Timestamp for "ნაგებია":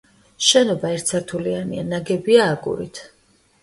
1.93-2.53